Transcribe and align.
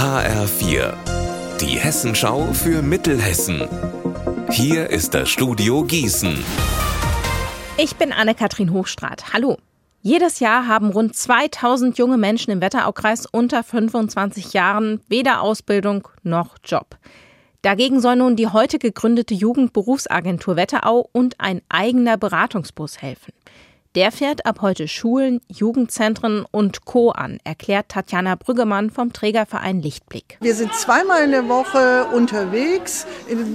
HR4, 0.00 0.94
die 1.60 1.78
Hessenschau 1.78 2.54
für 2.54 2.80
Mittelhessen. 2.80 3.68
Hier 4.50 4.88
ist 4.88 5.12
das 5.12 5.28
Studio 5.28 5.84
Gießen. 5.84 6.42
Ich 7.76 7.94
bin 7.96 8.10
Anne-Kathrin 8.10 8.72
Hochstrat. 8.72 9.34
Hallo. 9.34 9.58
Jedes 10.00 10.40
Jahr 10.40 10.66
haben 10.66 10.88
rund 10.88 11.14
2000 11.14 11.98
junge 11.98 12.16
Menschen 12.16 12.50
im 12.50 12.62
Wetteraukreis 12.62 13.26
unter 13.26 13.62
25 13.62 14.54
Jahren 14.54 15.02
weder 15.08 15.42
Ausbildung 15.42 16.08
noch 16.22 16.56
Job. 16.64 16.96
Dagegen 17.60 18.00
soll 18.00 18.16
nun 18.16 18.36
die 18.36 18.48
heute 18.48 18.78
gegründete 18.78 19.34
Jugendberufsagentur 19.34 20.56
Wetterau 20.56 21.10
und 21.12 21.38
ein 21.40 21.60
eigener 21.68 22.16
Beratungsbus 22.16 23.02
helfen. 23.02 23.34
Der 23.96 24.12
fährt 24.12 24.46
ab 24.46 24.60
heute 24.60 24.86
Schulen, 24.86 25.40
Jugendzentren 25.48 26.46
und 26.48 26.84
Co. 26.84 27.10
an, 27.10 27.40
erklärt 27.42 27.88
Tatjana 27.88 28.36
Brüggemann 28.36 28.90
vom 28.90 29.12
Trägerverein 29.12 29.82
Lichtblick. 29.82 30.38
Wir 30.40 30.54
sind 30.54 30.72
zweimal 30.76 31.24
in 31.24 31.32
der 31.32 31.48
Woche 31.48 32.06
unterwegs, 32.14 33.04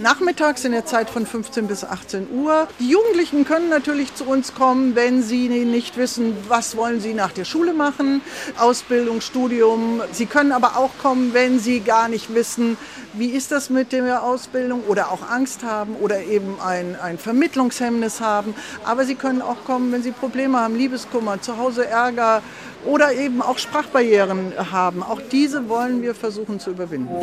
nachmittags 0.00 0.64
in 0.64 0.70
der 0.70 0.86
Zeit 0.86 1.10
von 1.10 1.26
15 1.26 1.66
bis 1.66 1.82
18 1.82 2.28
Uhr. 2.30 2.68
Die 2.78 2.90
Jugendlichen 2.90 3.44
können 3.44 3.70
natürlich 3.70 4.14
zu 4.14 4.24
uns 4.24 4.54
kommen, 4.54 4.94
wenn 4.94 5.20
sie 5.20 5.48
nicht 5.48 5.96
wissen, 5.96 6.36
was 6.46 6.76
wollen 6.76 7.00
sie 7.00 7.12
nach 7.12 7.32
der 7.32 7.44
Schule 7.44 7.72
machen, 7.72 8.20
Ausbildung, 8.56 9.22
Studium. 9.22 10.00
Sie 10.12 10.26
können 10.26 10.52
aber 10.52 10.76
auch 10.76 10.90
kommen, 11.02 11.34
wenn 11.34 11.58
sie 11.58 11.80
gar 11.80 12.08
nicht 12.08 12.32
wissen, 12.32 12.76
wie 13.14 13.30
ist 13.30 13.50
das 13.50 13.68
mit 13.68 13.90
der 13.90 14.22
Ausbildung 14.22 14.84
oder 14.86 15.10
auch 15.10 15.28
Angst 15.28 15.64
haben 15.64 15.96
oder 15.96 16.22
eben 16.22 16.60
ein, 16.60 16.94
ein 16.94 17.18
Vermittlungshemmnis 17.18 18.20
haben. 18.20 18.54
Aber 18.84 19.04
sie 19.04 19.16
können 19.16 19.42
auch 19.42 19.64
kommen, 19.64 19.90
wenn 19.90 20.04
sie 20.04 20.12
Probleme 20.20 20.58
haben, 20.58 20.76
Liebeskummer, 20.76 21.40
zu 21.40 21.56
Hause 21.56 21.86
Ärger 21.86 22.42
oder 22.84 23.12
eben 23.12 23.42
auch 23.42 23.58
Sprachbarrieren 23.58 24.52
haben. 24.70 25.02
Auch 25.02 25.20
diese 25.32 25.68
wollen 25.68 26.02
wir 26.02 26.14
versuchen 26.14 26.60
zu 26.60 26.70
überwinden. 26.70 27.14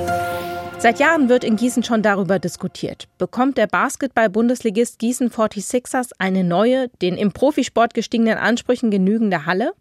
Seit 0.80 1.00
Jahren 1.00 1.30
wird 1.30 1.44
in 1.44 1.56
Gießen 1.56 1.84
schon 1.84 2.02
darüber 2.02 2.38
diskutiert. 2.40 3.08
Bekommt 3.18 3.58
der 3.58 3.68
Basketball-Bundesligist 3.68 5.00
Gießen 5.00 5.32
46ers 5.32 6.12
eine 6.20 6.44
neue, 6.44 6.90
den 7.02 7.16
im 7.18 7.32
Profisport 7.32 7.94
gestiegenen 7.94 8.38
Ansprüchen 8.38 8.92
genügende 8.92 9.46
Halle? 9.46 9.74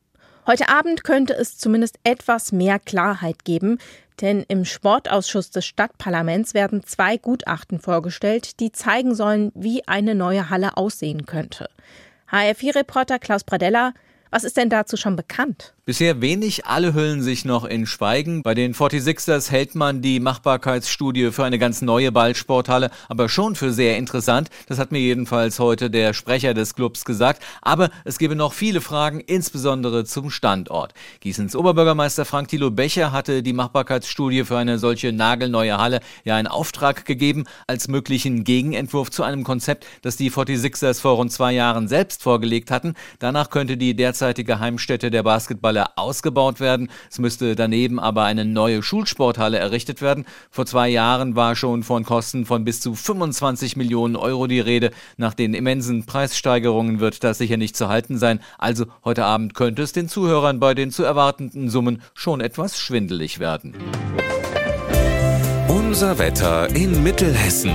Heute 0.47 0.69
Abend 0.69 1.03
könnte 1.03 1.35
es 1.35 1.59
zumindest 1.59 1.99
etwas 2.05 2.53
mehr 2.53 2.79
Klarheit 2.79 3.45
geben, 3.45 3.79
denn 4.21 4.45
im 4.49 4.65
Sportausschuss 4.65 5.51
des 5.51 5.67
Stadtparlaments 5.67 6.55
werden 6.55 6.83
zwei 6.85 7.17
Gutachten 7.17 7.81
vorgestellt, 7.81 8.61
die 8.61 8.73
zeigen 8.73 9.15
sollen, 9.15 9.53
wie 9.55 9.87
eine 9.87 10.15
neue 10.15 10.49
Halle 10.49 10.77
aussehen 10.77 11.27
könnte. 11.27 11.69
HR4-Reporter 12.31 13.19
Klaus 13.19 13.45
Pradella, 13.45 13.95
was 14.31 14.45
ist 14.45 14.57
denn 14.57 14.71
dazu 14.71 14.97
schon 14.97 15.17
bekannt? 15.17 15.76
Bisher 15.89 16.21
wenig, 16.21 16.67
alle 16.67 16.95
hüllen 16.95 17.23
sich 17.23 17.45
noch 17.45 17.65
in 17.65 17.87
Schweigen. 17.87 18.43
Bei 18.43 18.55
den 18.55 18.75
46ers 18.75 19.53
hält 19.53 19.77
man 19.77 20.03
die 20.03 20.19
Machbarkeitsstudie 20.19 21.31
für 21.31 21.45
eine 21.45 21.61
ganz 21.61 21.81
neue 21.81 22.11
Ballsporthalle, 22.11 22.91
aber 23.09 23.29
schon 23.29 23.55
für 23.55 23.73
sehr 23.73 23.97
interessant. 23.97 24.51
Das 24.67 24.81
hat 24.81 24.91
mir 24.91 24.99
jedenfalls 24.99 25.61
heute 25.61 25.89
der 25.89 26.13
Sprecher 26.13 26.55
des 26.55 26.75
Clubs 26.75 27.05
gesagt. 27.05 27.41
Aber 27.63 27.91
es 28.05 28.19
gebe 28.19 28.35
noch 28.35 28.53
viele 28.53 28.81
Fragen, 28.81 29.21
insbesondere 29.21 30.05
zum 30.05 30.31
Standort. 30.31 30.93
Gießens 31.21 31.55
Oberbürgermeister 31.55 32.25
Frank 32.25 32.49
Thilo 32.49 32.73
Becher 32.73 33.13
hatte 33.13 33.45
die 33.45 33.53
Machbarkeitsstudie 33.53 34.43
für 34.43 34.59
eine 34.59 34.81
solche 34.81 35.13
nagelneue 35.13 35.79
Halle 35.79 36.01
ja 36.25 36.37
in 36.41 36.49
Auftrag 36.49 37.05
gegeben, 37.05 37.45
als 37.69 37.87
möglichen 37.87 38.43
Gegenentwurf 38.43 39.13
zu 39.13 39.23
einem 39.23 39.45
Konzept, 39.45 39.87
das 40.03 40.17
die 40.17 40.33
46ers 40.33 41.01
vor 41.01 41.15
rund 41.15 41.31
zwei 41.31 41.53
Jahren 41.53 41.87
selbst 41.87 42.25
vorgelegt 42.25 42.73
hatten. 42.73 42.95
Danach 43.21 43.51
könnte 43.51 43.77
die 43.77 43.95
derzeitige 43.95 44.59
Heimstätte 44.59 45.13
der 45.13 45.23
Basketball 45.23 45.76
Sporthalle 45.77 45.87
ausgebaut 45.97 46.61
werden. 46.61 46.89
Es 47.11 47.19
müsste 47.19 47.55
daneben 47.55 47.99
aber 47.99 48.25
eine 48.25 48.45
neue 48.45 48.83
Schulsporthalle 48.83 49.59
errichtet 49.59 50.01
werden. 50.01 50.25
Vor 50.51 50.67
zwei 50.67 50.89
Jahren 50.89 51.37
war 51.37 51.57
schon 51.57 51.83
von 51.83 52.05
Kosten 52.05 52.47
von 52.47 52.65
bis 52.65 52.81
zu 52.81 52.95
25 52.95 53.77
Millionen 53.77 54.17
Euro 54.17 54.47
die 54.47 54.61
Rede. 54.61 54.91
Nach 55.17 55.35
den 55.35 55.55
immensen 55.55 56.07
Preissteigerungen 56.07 57.01
wird 57.01 57.25
das 57.25 57.39
sicher 57.39 57.57
nicht 57.57 57.77
zu 57.77 57.89
halten 57.89 58.19
sein. 58.19 58.41
Also 58.59 58.87
heute 59.05 59.25
Abend 59.25 59.55
könnte 59.55 59.83
es 59.83 59.93
den 59.93 60.09
Zuhörern 60.09 60.61
bei 60.61 60.75
den 60.75 60.91
zu 60.91 61.03
erwartenden 61.03 61.69
Summen 61.69 62.03
schon 62.15 62.41
etwas 62.41 62.79
schwindelig 62.79 63.39
werden. 63.39 63.75
Unser 65.69 66.19
Wetter 66.19 66.75
in 66.75 67.03
Mittelhessen. 67.03 67.73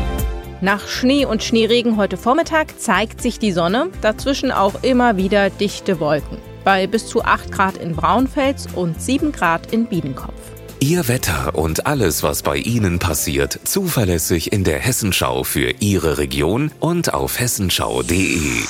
Nach 0.62 0.88
Schnee 0.88 1.26
und 1.26 1.44
Schneeregen 1.44 1.98
heute 1.98 2.18
Vormittag 2.18 2.80
zeigt 2.80 3.20
sich 3.20 3.40
die 3.40 3.52
Sonne, 3.52 3.90
dazwischen 4.02 4.52
auch 4.52 4.84
immer 4.84 5.18
wieder 5.18 5.50
dichte 5.50 6.00
Wolken 6.00 6.38
bei 6.64 6.88
bis 6.88 7.08
zu 7.08 7.24
8 7.24 7.52
Grad 7.52 7.78
in 7.78 7.96
Braunfels 7.96 8.68
und 8.76 9.02
7 9.02 9.32
Grad 9.32 9.72
in 9.74 9.86
Biedenkopf. 9.86 10.34
Ihr 10.80 11.08
Wetter 11.08 11.54
und 11.54 11.86
alles, 11.86 12.24
was 12.24 12.42
bei 12.42 12.58
Ihnen 12.58 12.98
passiert, 12.98 13.60
zuverlässig 13.66 14.52
in 14.52 14.64
der 14.64 14.80
Hessenschau 14.80 15.44
für 15.44 15.76
Ihre 15.80 16.18
Region 16.18 16.72
und 16.80 17.14
auf 17.14 17.40
hessenschau.de. 17.40 18.64